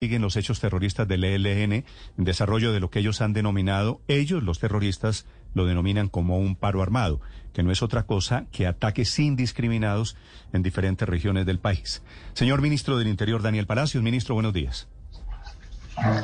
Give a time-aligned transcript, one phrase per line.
[0.00, 1.84] siguen los hechos terroristas del ELN en
[2.18, 6.82] desarrollo de lo que ellos han denominado, ellos los terroristas lo denominan como un paro
[6.84, 7.20] armado,
[7.52, 10.16] que no es otra cosa que ataques indiscriminados
[10.52, 12.04] en diferentes regiones del país.
[12.34, 14.86] Señor ministro del Interior, Daniel Palacios, ministro, buenos días.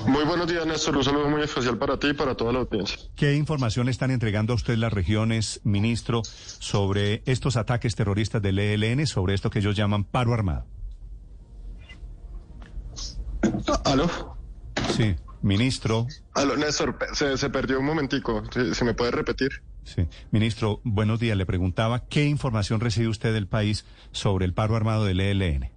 [0.07, 0.97] Muy buenos días, Néstor.
[0.97, 2.97] Un saludo muy especial para ti y para toda la audiencia.
[3.17, 9.05] ¿Qué información están entregando a usted las regiones, ministro, sobre estos ataques terroristas del ELN,
[9.09, 10.65] sobre esto que ellos llaman paro armado?
[13.85, 14.37] ¿Aló?
[14.95, 16.07] Sí, ministro.
[16.35, 18.43] Aló, Néstor, se, perdió un momentico.
[18.51, 19.63] ¿Se, me puede repetir?
[19.85, 21.37] Sí, ministro, buenos días.
[21.37, 25.71] Le preguntaba qué información recibe usted del país sobre el paro armado del ELN.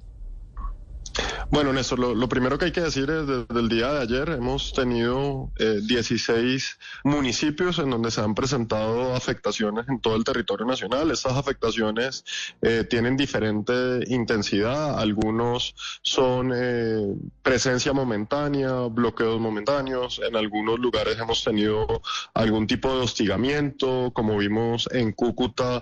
[1.50, 4.74] Bueno, Néstor, lo, primero que hay que decir es desde el día de ayer hemos
[4.74, 11.10] tenido 16 eh, municipios en donde se han presentado afectaciones en todo el territorio nacional.
[11.10, 12.26] Estas afectaciones
[12.62, 13.74] eh, tienen diferente
[14.08, 15.00] intensidad.
[15.00, 20.20] Algunos son eh, presencia momentánea, bloqueos momentáneos.
[20.28, 22.02] En algunos lugares hemos tenido
[22.34, 24.12] algún tipo de hostigamiento.
[24.14, 25.82] Como vimos en Cúcuta,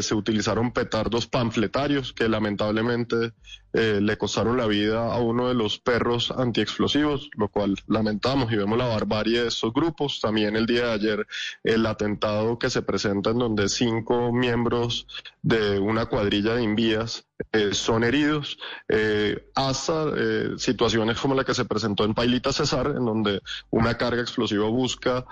[0.00, 3.32] se utilizaron petardos panfletarios que lamentablemente
[3.72, 8.78] le costaron la vida a uno de los perros antiexplosivos, lo cual lamentamos y vemos
[8.78, 10.20] la barbarie de estos grupos.
[10.20, 11.26] También el día de ayer
[11.62, 15.06] el atentado que se presenta en donde cinco miembros
[15.42, 21.54] de una cuadrilla de invías eh, son heridos, eh, hasta eh, situaciones como la que
[21.54, 23.40] se presentó en Pailita Cesar, en donde
[23.70, 25.24] una carga explosiva busca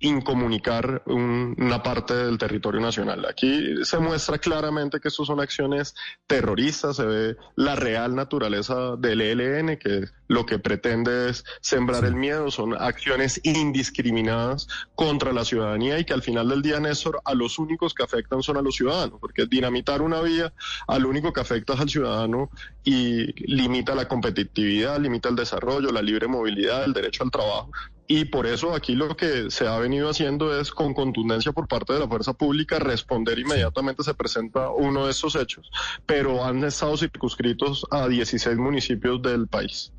[0.00, 3.24] incomunicar una parte del territorio nacional.
[3.26, 5.94] Aquí se muestra claramente que estos son acciones
[6.26, 12.16] terroristas, se ve la real naturaleza del ELN, que lo que pretende es sembrar el
[12.16, 17.34] miedo, son acciones indiscriminadas contra la ciudadanía y que al final del día, Néstor, a
[17.34, 20.52] los únicos que afectan son a los ciudadanos, porque dinamitar una vía,
[20.86, 22.50] al único que afecta es al ciudadano
[22.82, 27.70] y limita la competitividad, limita el desarrollo, la libre movilidad, el derecho al trabajo.
[28.06, 31.94] Y por eso aquí lo que se ha venido haciendo es con contundencia por parte
[31.94, 35.70] de la fuerza pública responder inmediatamente se presenta uno de estos hechos,
[36.04, 39.92] pero han estado circunscritos a 16 municipios del país.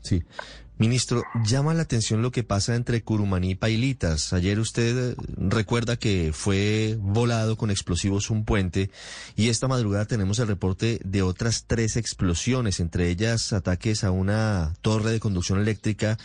[0.00, 0.22] Sí.
[0.82, 4.32] Ministro, llama la atención lo que pasa entre Curumaní y Pailitas.
[4.32, 8.90] Ayer usted eh, recuerda que fue volado con explosivos un puente
[9.36, 14.74] y esta madrugada tenemos el reporte de otras tres explosiones, entre ellas ataques a una
[14.80, 16.18] torre de conducción eléctrica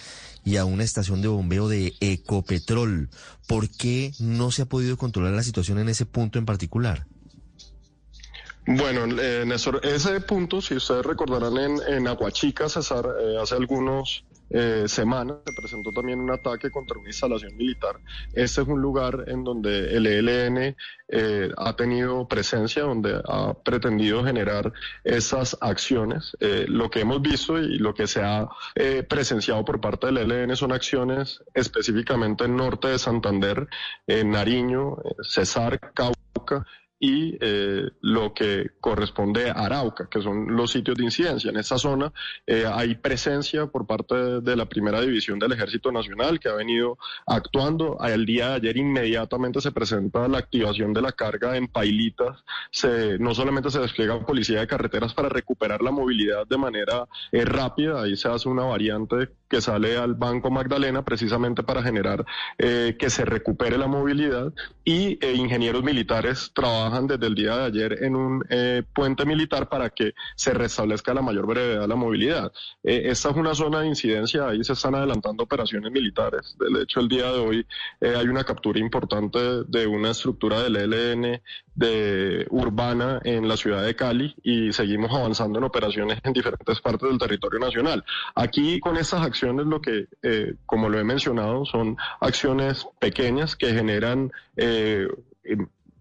[0.43, 3.11] y a una estación de bombeo de Ecopetrol.
[3.45, 7.05] ¿Por qué no se ha podido controlar la situación en ese punto en particular?
[8.65, 14.25] Bueno, eh, Néstor, ese punto, si ustedes recordarán en, en Aguachica, César, eh, hace algunos
[14.49, 17.99] eh, semana se presentó también un ataque contra una instalación militar.
[18.33, 20.75] Este es un lugar en donde el ELN
[21.09, 24.71] eh, ha tenido presencia, donde ha pretendido generar
[25.03, 26.35] esas acciones.
[26.39, 28.47] Eh, lo que hemos visto y lo que se ha
[29.07, 33.67] presenciado por parte del ELN son acciones específicamente en norte de Santander,
[34.07, 36.65] en Nariño, Cesar, Cauca
[36.99, 41.51] y eh, lo que corresponde a Arauca, que son los sitios de incidencia.
[41.51, 42.11] En esta zona
[42.45, 46.97] eh, hay presencia por parte de, la primera división del Ejército Nacional que ha venido
[47.27, 47.99] actuando.
[48.03, 52.43] El día de ayer inmediatamente se presenta la activación de la carga en Pailitas.
[52.71, 57.45] Se, no solamente se despliega policía de carreteras para recuperar la movilidad de manera eh,
[57.45, 62.25] rápida, ahí se hace una variante que sale al Banco Magdalena precisamente para generar
[62.57, 64.51] que se recupere la movilidad
[64.83, 69.89] y ingenieros militares trabajan desde el día de ayer en un eh, puente militar para
[69.89, 72.51] que se restablezca la mayor brevedad la movilidad.
[72.83, 76.55] Eh, esta es una zona de incidencia, ahí se están adelantando operaciones militares.
[76.57, 77.65] De hecho, el día de hoy
[77.99, 81.41] eh, hay una captura importante de una estructura del ELN
[81.75, 87.09] de urbana en la ciudad de Cali y seguimos avanzando en operaciones en diferentes partes
[87.09, 88.03] del territorio nacional.
[88.33, 90.07] Aquí con estas acciones lo que,
[90.65, 94.31] como lo he mencionado, son acciones pequeñas que generan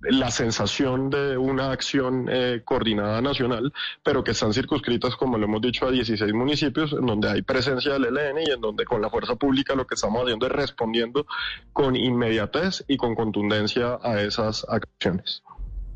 [0.03, 5.61] la sensación de una acción eh, coordinada nacional, pero que están circunscritas, como lo hemos
[5.61, 9.11] dicho, a 16 municipios, en donde hay presencia del ELN y en donde con la
[9.11, 11.27] fuerza pública lo que estamos haciendo es respondiendo
[11.73, 15.43] con inmediatez y con contundencia a esas acciones.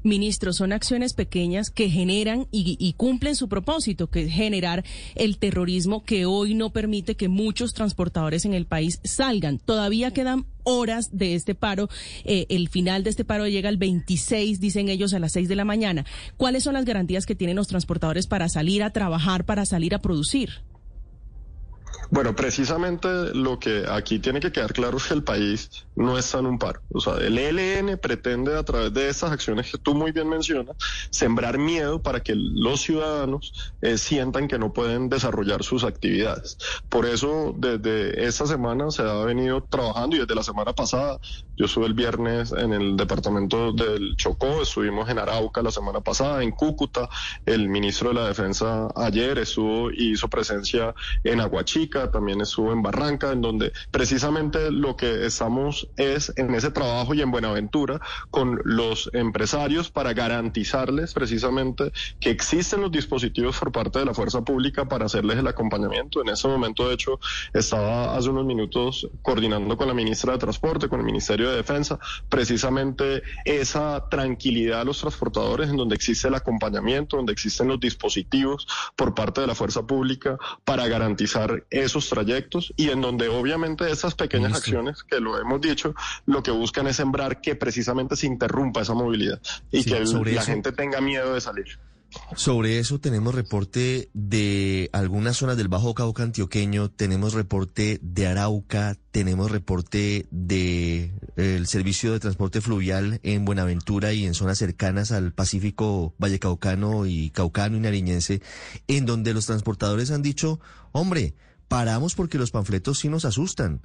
[0.02, 6.04] Ministro, son acciones pequeñas que generan y, cumplen su propósito, que es generar el terrorismo
[6.04, 9.58] que hoy no permite que muchos transportadores en el país salgan.
[9.58, 11.88] Todavía quedan horas de este paro.
[12.24, 15.56] Eh, el final de este paro llega el 26, dicen ellos, a las 6 de
[15.56, 16.04] la mañana.
[16.36, 20.00] ¿Cuáles son las garantías que tienen los transportadores para salir a trabajar, para salir a
[20.00, 20.62] producir?
[22.12, 26.40] Bueno, precisamente lo que aquí tiene que quedar claro es que el país no está
[26.40, 26.80] en un paro.
[26.92, 30.76] O sea, el ELN pretende a través de estas acciones que tú muy bien mencionas,
[31.10, 36.58] sembrar miedo para que los ciudadanos eh, sientan que no pueden desarrollar sus actividades.
[36.88, 41.20] Por eso, desde esta semana se ha venido trabajando y desde la semana pasada,
[41.56, 46.42] yo estuve el viernes en el departamento del Chocó, estuvimos en Arauca la semana pasada,
[46.42, 47.08] en Cúcuta,
[47.46, 51.40] el ministro de la Defensa ayer estuvo y hizo presencia en
[51.88, 57.22] También estuvo en Barranca, en donde precisamente lo que estamos es en ese trabajo y
[57.22, 58.00] en Buenaventura
[58.30, 64.42] con los empresarios para garantizarles precisamente que existen los dispositivos por parte de la fuerza
[64.42, 66.20] pública para hacerles el acompañamiento.
[66.20, 67.18] En ese momento, de hecho,
[67.54, 71.98] estaba hace unos minutos coordinando con la ministra de Transporte, con el Ministerio de Defensa,
[72.28, 78.66] precisamente esa tranquilidad a los transportadores en donde existe el acompañamiento, donde existen los dispositivos
[78.96, 84.14] por parte de la fuerza pública para garantizar esos trayectos y en donde obviamente esas
[84.14, 85.94] pequeñas acciones que lo hemos dicho,
[86.26, 89.40] lo que buscan es sembrar que precisamente se interrumpa esa movilidad
[89.70, 91.78] y que la gente tenga miedo de salir.
[92.34, 98.96] Sobre eso tenemos reporte de algunas zonas del Bajo Cauca antioqueño, tenemos reporte de Arauca,
[99.12, 105.32] tenemos reporte de el servicio de transporte fluvial en Buenaventura y en zonas cercanas al
[105.32, 108.42] Pacífico Vallecaucano y Caucano y Nariñense,
[108.88, 110.58] en donde los transportadores han dicho,
[110.90, 111.34] hombre,
[111.70, 113.80] paramos porque los panfletos sí nos asustan.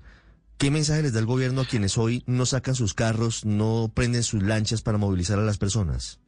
[0.57, 4.23] ¿Qué mensaje les da el gobierno a quienes hoy no sacan sus carros, no prenden
[4.23, 6.19] sus lanchas para movilizar a las personas?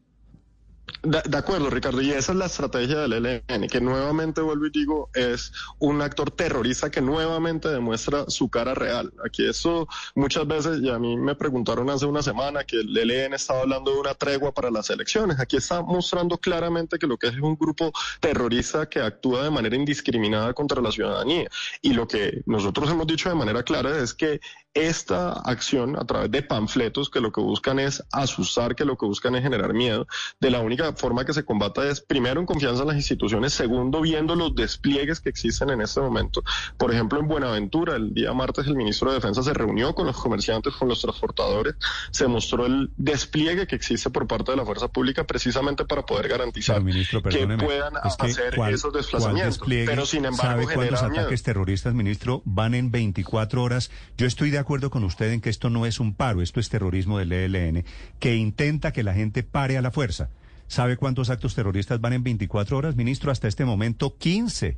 [1.04, 5.10] De, acuerdo, Ricardo, y esa es la estrategia del ELN, que nuevamente vuelvo y digo,
[5.14, 9.14] es un actor terrorista que nuevamente demuestra su cara real.
[9.24, 13.34] Aquí eso muchas veces, y a mí me preguntaron hace una semana que el ELN
[13.34, 15.40] estaba hablando de una tregua para las elecciones.
[15.40, 19.76] Aquí está mostrando claramente que lo que es un grupo terrorista que actúa de manera
[19.76, 21.50] indiscriminada contra la ciudadanía.
[21.82, 24.40] Y lo que nosotros hemos dicho de manera clara es que
[24.74, 29.08] esta acción a través de panfletos que lo que buscan es asustar, que lo que
[29.08, 30.08] buscan es generar miedo,
[30.40, 34.02] de la única forma que se combata es primero en confianza en las instituciones, segundo
[34.02, 36.44] viendo los despliegues que existen en este momento.
[36.78, 40.18] Por ejemplo, en Buenaventura, el día martes el ministro de Defensa se reunió con los
[40.18, 41.76] comerciantes, con los transportadores,
[42.12, 46.28] se mostró el despliegue que existe por parte de la fuerza pública precisamente para poder
[46.28, 49.60] garantizar que puedan hacer esos desplazamientos.
[49.68, 53.92] Pero sin embargo, ¿sabe cuántos ataques terroristas, ministro, van en 24 horas?
[54.18, 56.70] Yo estoy de acuerdo con usted en que esto no es un paro, esto es
[56.70, 57.86] terrorismo del ELN,
[58.20, 60.30] que intenta que la gente pare a la fuerza.
[60.68, 63.32] ¿Sabe cuántos actos terroristas van en 24 horas, ministro?
[63.32, 64.78] Hasta este momento, 15.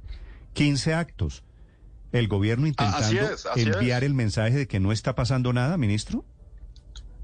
[0.54, 1.44] 15 actos.
[2.12, 6.26] ¿El gobierno ah, intentando enviar el mensaje de que no está pasando nada, ministro?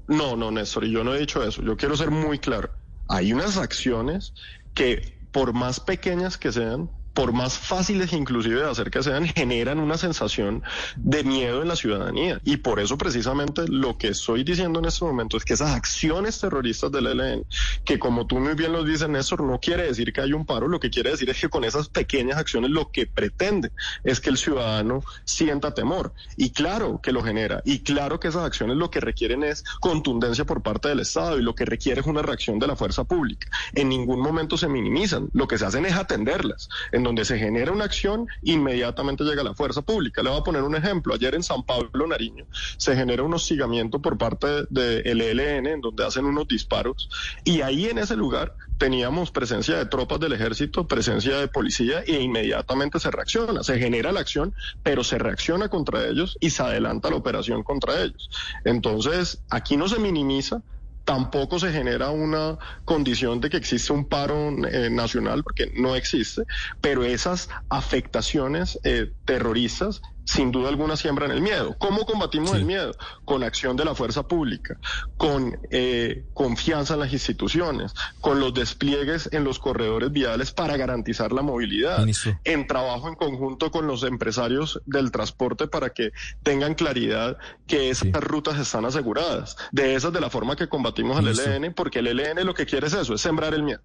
[0.08, 1.62] No, no, Néstor, yo no he dicho eso.
[1.62, 2.70] Yo quiero ser muy claro.
[3.08, 4.34] Hay unas acciones
[4.74, 9.78] que, por más pequeñas que sean, por más fáciles inclusive de hacer que sean, generan
[9.78, 10.62] una sensación
[10.96, 12.42] de miedo en la ciudadanía.
[12.44, 16.38] Y por eso precisamente lo que estoy diciendo en este momento es que esas acciones
[16.38, 17.46] terroristas del ELN,
[17.86, 20.68] que como tú muy bien lo dices, Néstor, no quiere decir que haya un paro,
[20.68, 23.70] lo que quiere decir es que con esas pequeñas acciones lo que pretende
[24.04, 26.12] es que el ciudadano sienta temor.
[26.36, 27.62] Y claro que lo genera.
[27.64, 31.42] Y claro que esas acciones lo que requieren es contundencia por parte del Estado y
[31.42, 33.48] lo que requiere es una reacción de la fuerza pública.
[33.72, 35.30] En ningún momento se minimizan.
[35.32, 36.68] Lo que se hacen es atenderlas
[37.06, 40.22] donde se genera una acción, inmediatamente llega la fuerza pública.
[40.22, 41.14] Le voy a poner un ejemplo.
[41.14, 46.04] Ayer en San Pablo, Nariño, se genera un hostigamiento por parte del ELN, en donde
[46.04, 47.08] hacen unos disparos,
[47.44, 52.20] y ahí en ese lugar teníamos presencia de tropas del ejército, presencia de policía, e
[52.20, 53.62] inmediatamente se reacciona.
[53.62, 58.02] Se genera la acción, pero se reacciona contra ellos y se adelanta la operación contra
[58.02, 58.28] ellos.
[58.64, 60.60] Entonces, aquí no se minimiza,
[61.06, 66.42] tampoco se genera una condición de que existe un paro eh, nacional, porque no existe,
[66.80, 71.76] pero esas afectaciones eh, terroristas sin duda alguna siembran el miedo.
[71.78, 72.92] ¿Cómo combatimos el miedo?
[73.24, 74.78] Con acción de la fuerza pública,
[75.16, 81.32] con eh, confianza en las instituciones, con los despliegues en los corredores viales para garantizar
[81.32, 82.04] la movilidad,
[82.44, 86.10] en trabajo en conjunto con los empresarios del transporte para que
[86.42, 89.56] tengan claridad que esas rutas están aseguradas.
[89.70, 92.88] De esas de la forma que combatimos el ELN, porque el ELN lo que quiere
[92.88, 93.80] es eso, es sembrar el miedo.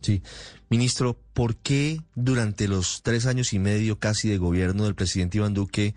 [0.00, 0.22] Sí.
[0.68, 5.54] Ministro, ¿por qué durante los tres años y medio casi de gobierno del presidente Iván
[5.54, 5.94] Duque,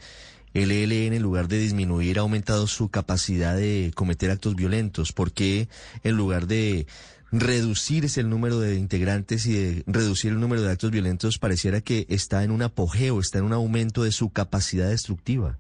[0.53, 5.11] el ELN, en lugar de disminuir, ha aumentado su capacidad de cometer actos violentos?
[5.11, 5.69] ¿Por qué,
[6.03, 6.87] en lugar de
[7.31, 12.05] reducirse el número de integrantes y de reducir el número de actos violentos, pareciera que
[12.09, 15.57] está en un apogeo, está en un aumento de su capacidad destructiva?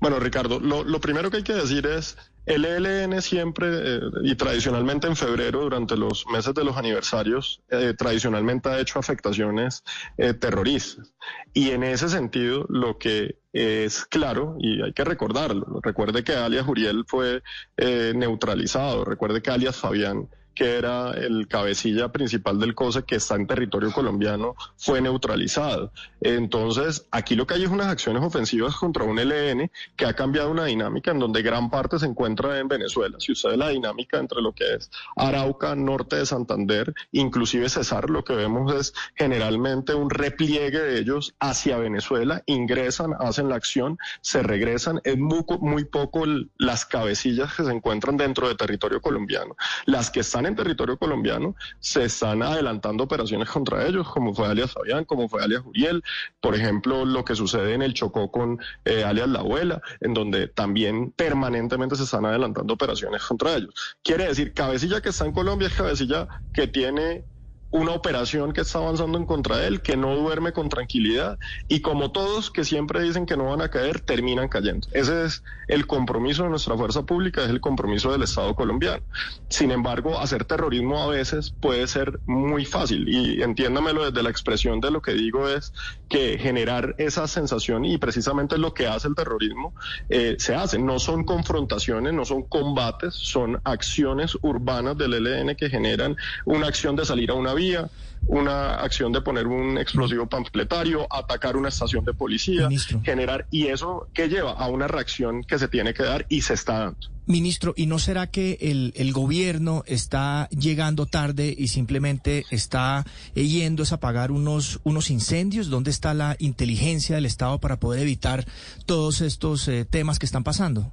[0.00, 4.34] Bueno, Ricardo, lo, lo primero que hay que decir es el ELN siempre eh, y
[4.34, 9.84] tradicionalmente en febrero, durante los meses de los aniversarios, eh, tradicionalmente ha hecho afectaciones
[10.16, 11.14] eh, terroristas.
[11.52, 16.66] Y en ese sentido, lo que es claro, y hay que recordarlo, recuerde que alias
[16.66, 17.42] Uriel fue
[17.76, 23.46] neutralizado, recuerde que alias Fabián que era el cabecilla principal del COSE, que está en
[23.46, 25.92] territorio colombiano, fue neutralizado.
[26.20, 30.50] Entonces, aquí lo que hay es unas acciones ofensivas contra un ELN que ha cambiado
[30.50, 33.16] una dinámica en donde gran parte se encuentra en Venezuela.
[33.18, 38.10] Si usted ve la dinámica entre lo que es Arauca, norte de Santander, inclusive Cesar,
[38.10, 43.98] lo que vemos es generalmente un repliegue de ellos hacia Venezuela, ingresan, hacen la acción,
[44.20, 45.00] se regresan.
[45.04, 46.24] Es muy, muy poco
[46.58, 49.56] las cabecillas que se encuentran dentro de territorio colombiano.
[49.86, 55.04] Las que en territorio colombiano se están adelantando operaciones contra ellos, como fue alias Fabián,
[55.04, 56.02] como fue alias Uriel,
[56.40, 60.48] por ejemplo, lo que sucede en el Chocó con eh, alias La Abuela, en donde
[60.48, 63.96] también permanentemente se están adelantando operaciones contra ellos.
[64.02, 67.24] Quiere decir, cabecilla que está en Colombia es cabecilla que tiene
[67.72, 71.38] una operación que está avanzando en contra de él, que no duerme con tranquilidad
[71.68, 74.86] y como todos que siempre dicen que no van a caer, terminan cayendo.
[74.92, 79.02] Ese es el compromiso de nuestra fuerza pública, es el compromiso del Estado colombiano.
[79.48, 84.80] Sin embargo, hacer terrorismo a veces puede ser muy fácil y entiéndamelo desde la expresión
[84.80, 85.72] de lo que digo es
[86.10, 89.74] que generar esa sensación y precisamente lo que hace el terrorismo
[90.10, 90.78] eh, se hace.
[90.78, 96.96] No son confrontaciones, no son combates, son acciones urbanas del ELN que generan una acción
[96.96, 97.90] de salir a una vía
[98.26, 102.68] una acción de poner un explosivo panfletario, atacar una estación de policía,
[103.02, 106.54] generar, y eso que lleva a una reacción que se tiene que dar y se
[106.54, 107.08] está dando.
[107.26, 113.04] Ministro, ¿y no será que el, el gobierno está llegando tarde y simplemente está
[113.34, 115.68] yendo a apagar unos, unos incendios?
[115.68, 118.44] ¿Dónde está la inteligencia del Estado para poder evitar
[118.86, 120.92] todos estos eh, temas que están pasando?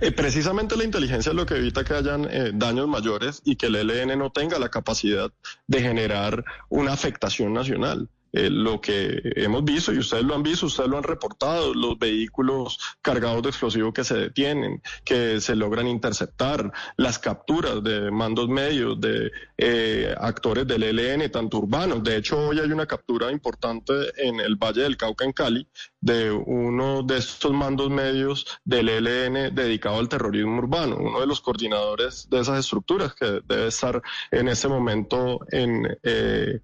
[0.00, 3.66] Eh, precisamente la inteligencia es lo que evita que hayan eh, daños mayores y que
[3.66, 5.30] el ELN no tenga la capacidad
[5.66, 8.08] de generar una afectación nacional.
[8.32, 11.98] Eh, lo que hemos visto, y ustedes lo han visto, ustedes lo han reportado, los
[11.98, 18.48] vehículos cargados de explosivos que se detienen, que se logran interceptar, las capturas de mandos
[18.48, 22.02] medios, de eh, actores del ELN, tanto urbanos.
[22.02, 25.68] De hecho, hoy hay una captura importante en el Valle del Cauca, en Cali,
[26.00, 31.40] de uno de estos mandos medios del ELN dedicado al terrorismo urbano, uno de los
[31.40, 35.86] coordinadores de esas estructuras que debe estar en ese momento en...
[36.02, 36.60] Eh,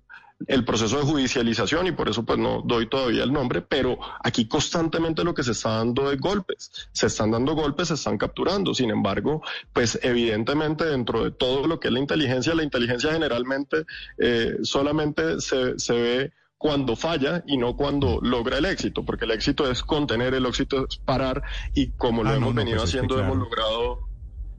[0.46, 4.46] el proceso de judicialización y por eso pues no doy todavía el nombre, pero aquí
[4.46, 8.74] constantemente lo que se está dando es golpes, se están dando golpes, se están capturando,
[8.74, 9.42] sin embargo,
[9.72, 13.84] pues evidentemente dentro de todo lo que es la inteligencia, la inteligencia generalmente
[14.18, 19.30] eh, solamente se, se ve cuando falla y no cuando logra el éxito, porque el
[19.30, 21.42] éxito es contener, el éxito es parar
[21.74, 24.07] y como lo ah, hemos venido pues haciendo hemos logrado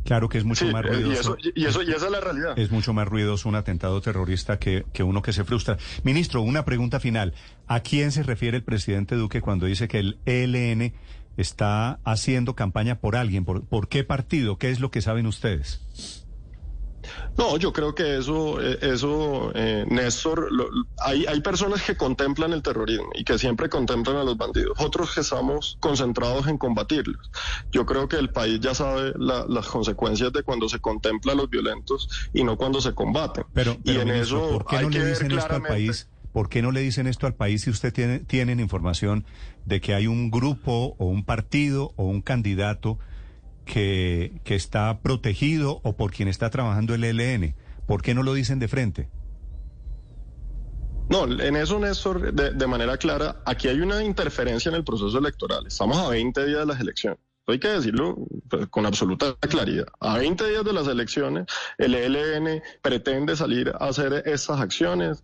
[0.10, 1.38] Claro que es mucho más ruidoso.
[1.54, 2.58] Y, eso, y, esa es la realidad.
[2.58, 5.78] Es mucho más ruidoso un atentado terrorista que, que uno que se frustra.
[6.02, 7.36] Ministro, una pregunta final.
[7.68, 10.94] ¿A quién se refiere el presidente Duque cuando dice que el ELN
[11.38, 13.46] está haciendo campaña por alguien?
[13.46, 14.58] ¿Por, por qué partido?
[14.58, 16.19] ¿Qué es lo que saben ustedes?
[17.40, 20.50] No, yo creo que eso, eh, eso, eh, Néstor,
[20.98, 25.14] hay, hay personas que contemplan el terrorismo y que siempre contemplan a los bandidos, otros
[25.16, 27.32] que estamos concentrados en combatirlos.
[27.72, 31.50] Yo creo que el país ya sabe las consecuencias de cuando se contempla a los
[31.50, 33.46] violentos y no cuando se combaten.
[33.54, 36.10] Pero, y en eso ¿por qué no le dicen esto al país?
[36.34, 39.26] ¿Por qué no le dicen esto al país si usted tiene tienen información
[39.64, 43.00] de que hay un grupo o un partido o un candidato
[43.70, 47.56] que, que está protegido o por quien está trabajando el ELN?
[47.86, 49.10] ¿Por qué no lo dicen de frente?
[51.10, 55.66] No, en eso, Néstor, de, manera clara, aquí hay una interferencia en el proceso electoral.
[55.66, 57.20] Estamos a 20 días de las elecciones.
[57.48, 58.16] Hay que decirlo
[58.48, 59.88] pues, con absoluta claridad.
[60.00, 61.46] A 20 días de las elecciones,
[61.80, 65.24] el ELN pretende salir a hacer estas acciones,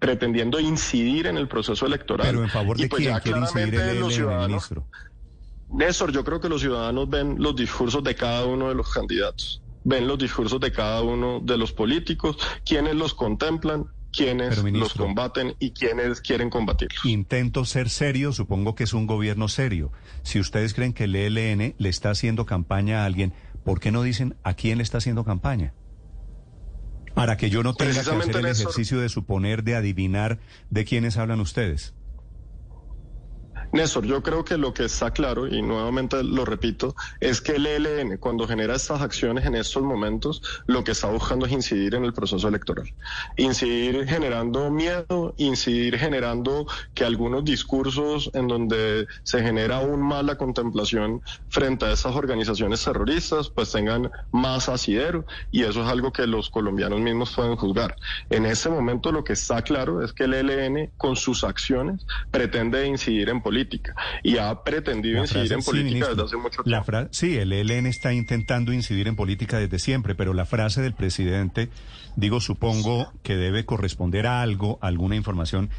[0.00, 2.26] pretendiendo incidir en el proceso electoral.
[2.26, 4.88] Pero en favor de pues quién quiere incidir el ELN, ministro.
[5.72, 9.62] Néstor, yo creo que los ciudadanos ven los discursos de cada uno de los candidatos,
[9.84, 15.54] ven los discursos de cada uno de los políticos, quienes los contemplan, quienes los combaten
[15.58, 17.04] y quienes quieren combatirlos.
[17.06, 19.92] Intento ser serio, supongo que es un gobierno serio.
[20.22, 23.32] Si ustedes creen que el ELN le está haciendo campaña a alguien,
[23.64, 25.72] ¿por qué no dicen a quién le está haciendo campaña?
[27.14, 30.38] Para que yo no tenga que hacer el ejercicio de suponer, de adivinar
[30.68, 31.94] de quiénes hablan ustedes.
[33.72, 37.64] Néstor, yo creo que lo que está claro, y nuevamente lo repito, es que el
[37.64, 42.04] ELN, cuando genera estas acciones en estos momentos, lo que está buscando es incidir en
[42.04, 42.92] el proceso electoral.
[43.38, 50.36] Incidir generando miedo, incidir generando que algunos discursos en donde se genera aún más la
[50.36, 56.26] contemplación frente a esas organizaciones terroristas, pues tengan más asidero, y eso es algo que
[56.26, 57.96] los colombianos mismos pueden juzgar.
[58.28, 62.86] En este momento lo que está claro es que el ELN, con sus acciones, pretende
[62.86, 63.61] incidir en política
[64.22, 67.08] y ha pretendido incidir en política desde hace mucho tiempo.
[67.10, 71.70] sí, el ELN está intentando incidir en política desde siempre, pero la frase del presidente,
[72.16, 75.70] digo, supongo que debe corresponder a algo, alguna información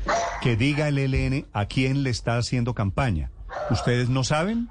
[0.41, 3.31] que diga el ELN a quién le está haciendo campaña.
[3.69, 4.67] ¿Ustedes no saben?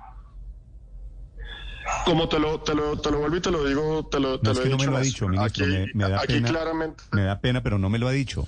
[2.04, 4.52] Como te lo, te lo, te lo vuelvo y te lo digo, te lo, te
[4.52, 5.66] no, lo no me lo ha dicho, ministro.
[5.95, 7.04] me, da pena, claramente...
[7.12, 8.47] me da pena, pero no me lo ha dicho.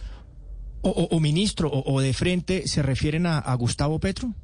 [0.86, 4.34] O, ministro, o, de frente, ¿se refieren a Gustavo Petro?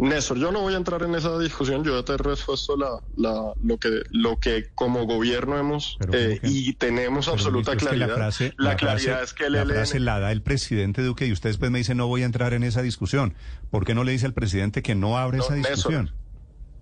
[0.00, 3.00] Néstor, yo no voy a entrar en esa discusión, yo ya te he respuesto la,
[3.16, 8.08] la, lo, que, lo que como gobierno hemos eh, y tenemos absoluta claridad.
[8.08, 11.32] la, frase, la, claridad es que el la frase la da el presidente Duque y
[11.32, 13.34] usted después me dice no voy a entrar en esa discusión.
[13.70, 16.10] ¿Por qué no le dice al presidente que no abre esa discusión?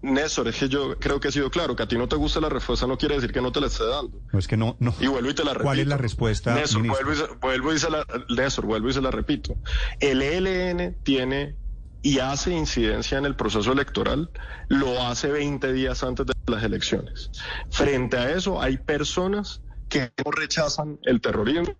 [0.00, 2.40] Néstor, es que yo creo que he sido claro, que a ti no te gusta
[2.40, 4.20] la respuesta no quiere decir que no te la esté dando.
[4.32, 4.94] No, es que no, no.
[5.00, 5.64] Y vuelvo y te la repito.
[5.64, 9.00] ¿Cuál es la respuesta, Néstor, vuelvo y, vuelvo y se la, Néstor, vuelvo y se
[9.00, 9.56] la repito.
[9.98, 11.56] El ELN tiene
[12.02, 14.30] y hace incidencia en el proceso electoral,
[14.68, 17.30] lo hace 20 días antes de las elecciones.
[17.70, 21.74] Frente a eso, hay personas que no rechazan el terrorismo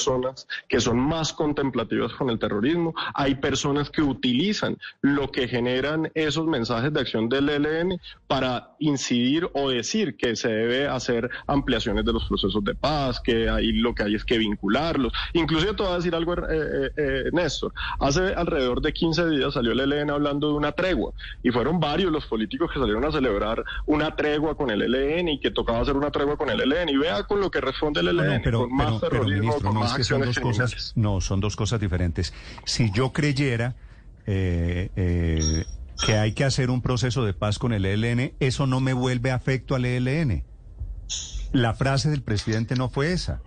[0.00, 6.10] personas que son más contemplativas con el terrorismo, hay personas que utilizan lo que generan
[6.14, 12.04] esos mensajes de acción del ELN para incidir o decir que se debe hacer ampliaciones
[12.06, 15.12] de los procesos de paz, que ahí lo que hay es que vincularlos.
[15.34, 19.52] Inclusive te voy a decir algo, eh, eh, eh, Néstor, hace alrededor de 15 días
[19.52, 23.12] salió el ELN hablando de una tregua y fueron varios los políticos que salieron a
[23.12, 26.88] celebrar una tregua con el ELN y que tocaba hacer una tregua con el ELN
[26.88, 30.22] y vea con lo que responde el ELN, con más terrorismo, con más que son
[30.22, 32.32] dos cosas, no, son dos cosas diferentes.
[32.64, 33.76] Si yo creyera
[34.26, 35.64] eh, eh,
[36.04, 39.30] que hay que hacer un proceso de paz con el ELN, eso no me vuelve
[39.30, 40.44] afecto al ELN.
[41.52, 43.42] La frase del presidente no fue esa.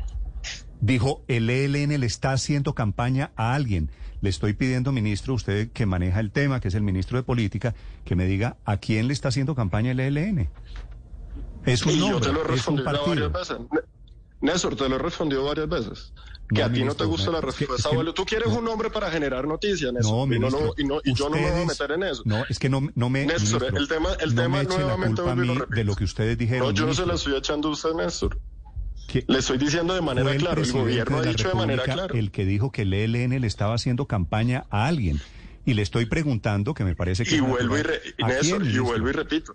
[0.81, 3.89] Dijo, el ELN le está haciendo campaña a alguien.
[4.21, 7.75] Le estoy pidiendo, ministro, usted que maneja el tema, que es el ministro de Política,
[8.05, 10.49] que me diga a quién le está haciendo campaña el ELN.
[11.65, 13.31] Es un nombre, es un partido.
[14.43, 16.13] Néstor, te lo he respondido varias veces
[16.53, 17.89] que a ti no te gusta la respuesta.
[18.13, 20.27] tú quieres un nombre para generar noticias, Néstor.
[20.27, 22.21] No, y, no, y, yo no me voy a meter en eso.
[22.25, 23.25] No, es que no, no me.
[23.25, 26.67] Néstor, el tema, el tema nuevamente a mí de lo que ustedes dijeron.
[26.67, 28.39] No, yo no se la estoy echando a usted, Néstor.
[29.27, 32.17] Le estoy diciendo de manera clara, el gobierno ha dicho de manera clara.
[32.17, 35.21] El que dijo que el ELN le estaba haciendo campaña a alguien.
[35.65, 37.37] Y le estoy preguntando, que me parece que...
[37.37, 39.53] Y, vuelvo, y, Néstor, y vuelvo y repito.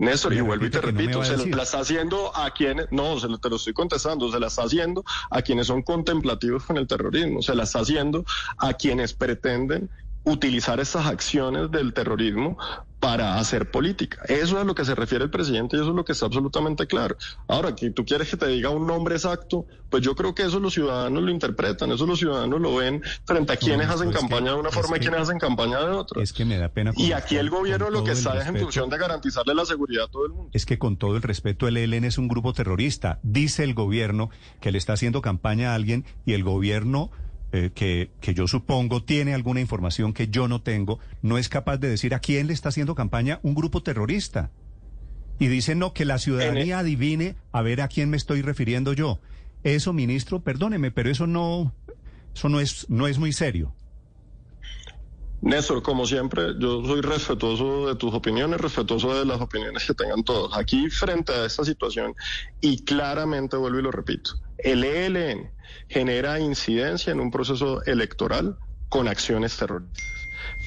[0.00, 3.36] Néstor, y vuelvo y te repito, se la está haciendo a quienes, no, se lo,
[3.36, 7.42] te lo estoy contestando, se la está haciendo a quienes son contemplativos con el terrorismo,
[7.42, 8.24] se la está haciendo
[8.56, 9.90] a quienes pretenden
[10.24, 12.58] utilizar estas acciones del terrorismo
[13.00, 14.22] para hacer política.
[14.28, 16.26] Eso es a lo que se refiere el presidente y eso es lo que está
[16.26, 17.16] absolutamente claro.
[17.48, 20.60] Ahora, que tú quieres que te diga un nombre exacto, pues yo creo que eso
[20.60, 24.60] los ciudadanos lo interpretan, eso los ciudadanos lo ven frente a quienes hacen campaña de
[24.60, 26.22] una forma y quienes hacen campaña de otra.
[26.22, 26.92] Es que me da pena.
[26.94, 30.08] Y aquí el gobierno lo que está es en función de garantizarle la seguridad a
[30.08, 30.50] todo el mundo.
[30.52, 33.18] Es que con todo el respeto, el ELN es un grupo terrorista.
[33.22, 34.28] Dice el gobierno
[34.60, 37.10] que le está haciendo campaña a alguien y el gobierno
[37.52, 41.78] eh, que, que yo supongo tiene alguna información que yo no tengo, no es capaz
[41.78, 44.50] de decir a quién le está haciendo campaña un grupo terrorista.
[45.38, 49.20] Y dice, no, que la ciudadanía adivine a ver a quién me estoy refiriendo yo.
[49.64, 51.74] Eso, ministro, perdóneme, pero eso no,
[52.34, 53.74] eso no es, no es muy serio.
[55.42, 60.22] Néstor, como siempre, yo soy respetuoso de tus opiniones, respetuoso de las opiniones que tengan
[60.22, 60.56] todos.
[60.56, 62.14] Aquí, frente a esta situación,
[62.60, 65.50] y claramente vuelvo y lo repito, el ELN
[65.88, 68.58] genera incidencia en un proceso electoral
[68.90, 70.04] con acciones terroristas.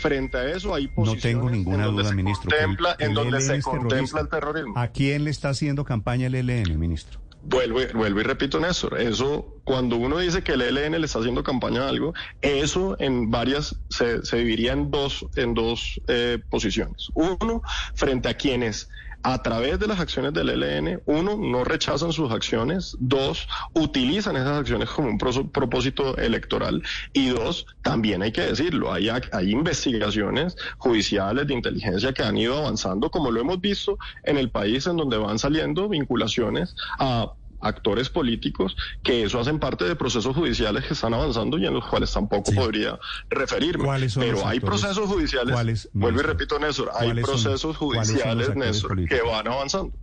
[0.02, 2.50] Frente a eso hay posiciones no tengo ninguna duda, ministro,
[2.98, 4.74] en donde se contempla el terrorismo.
[4.76, 7.23] ¿A quién le está haciendo campaña el ELN, ministro?
[7.46, 11.44] Vuelvo, vuelvo y repito, Néstor, eso cuando uno dice que el ELN le está haciendo
[11.44, 17.10] campaña a algo, eso en varias se, se dividiría en dos, en dos eh, posiciones.
[17.14, 17.62] Uno,
[17.96, 18.88] frente a quienes
[19.24, 24.60] a través de las acciones del ELN, uno, no rechazan sus acciones, dos, utilizan esas
[24.60, 26.84] acciones como un propósito electoral
[27.14, 32.58] y dos, también hay que decirlo, hay, hay investigaciones judiciales de inteligencia que han ido
[32.58, 37.32] avanzando, como lo hemos visto en el país, en donde van saliendo vinculaciones a
[37.64, 41.86] actores políticos que eso hacen parte de procesos judiciales que están avanzando y en los
[41.88, 43.00] cuales tampoco podría
[43.30, 43.88] referirme.
[44.16, 49.94] Pero hay procesos judiciales, vuelvo y repito, Néstor, hay procesos judiciales, Néstor, que van avanzando.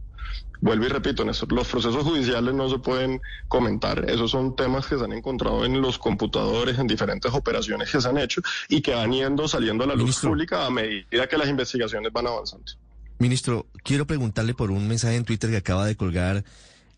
[0.62, 4.04] Vuelvo y repito, Néstor, los procesos judiciales no se pueden comentar.
[4.10, 8.08] Esos son temas que se han encontrado en los computadores, en diferentes operaciones que se
[8.08, 11.48] han hecho y que van yendo saliendo a la luz pública a medida que las
[11.48, 12.72] investigaciones van avanzando.
[13.18, 16.44] Ministro, quiero preguntarle por un mensaje en Twitter que acaba de colgar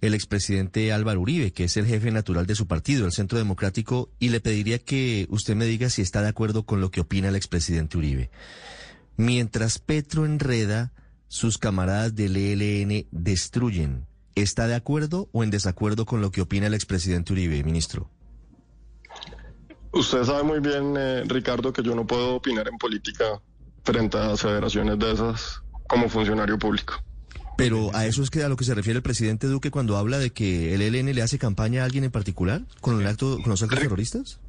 [0.03, 4.11] el expresidente Álvaro Uribe, que es el jefe natural de su partido, el Centro Democrático,
[4.19, 7.29] y le pediría que usted me diga si está de acuerdo con lo que opina
[7.29, 8.31] el expresidente Uribe.
[9.17, 10.93] Mientras Petro enreda,
[11.29, 14.07] sus camaradas del ELN destruyen.
[14.35, 18.11] ¿Está de acuerdo o en desacuerdo con lo que opina el expresidente Uribe, ministro?
[19.93, 23.41] Usted sabe muy bien, eh, Ricardo, que yo no puedo opinar en política
[23.85, 26.95] frente a federaciones de esas como funcionario público.
[27.63, 30.19] Pero a eso es que a lo que se refiere el presidente Duque cuando habla
[30.19, 33.51] de que el ELN le hace campaña a alguien en particular con el acto con
[33.51, 34.41] los actos terroristas.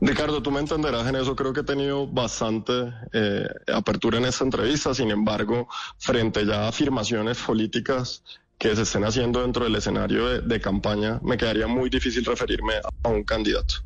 [0.00, 1.34] Ricardo, tú me entenderás en eso.
[1.34, 4.94] Creo que he tenido bastante eh, apertura en esta entrevista.
[4.94, 8.22] Sin embargo, frente ya a afirmaciones políticas
[8.58, 13.08] que se estén haciendo dentro del escenario de, campaña, me quedaría muy difícil referirme a
[13.08, 13.76] un candidato.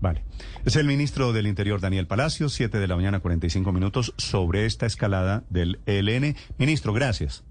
[0.00, 0.24] Vale.
[0.64, 4.86] Es el ministro del Interior, Daniel Palacios, 7 de la mañana, 45 minutos, sobre esta
[4.86, 6.36] escalada del ELN.
[6.58, 7.44] Ministro, gracias.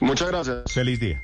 [0.00, 0.72] Muchas gracias.
[0.72, 1.22] Feliz día.